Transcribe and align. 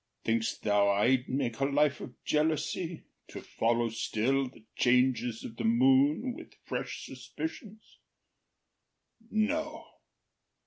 Think’st 0.23 0.63
thou 0.63 0.89
I’d 0.89 1.29
make 1.29 1.59
a 1.59 1.65
life 1.65 2.01
of 2.01 2.15
jealousy, 2.23 3.03
To 3.27 3.39
follow 3.39 3.89
still 3.89 4.49
the 4.49 4.63
changes 4.75 5.43
of 5.43 5.57
the 5.57 5.63
moon 5.63 6.33
With 6.33 6.55
fresh 6.65 7.05
suspicions? 7.05 7.99
No. 9.29 9.85